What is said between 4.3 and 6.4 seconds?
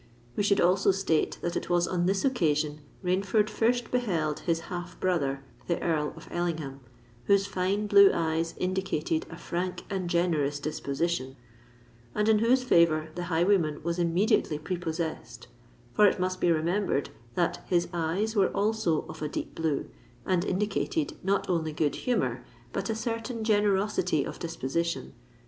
his half brother, the Earl of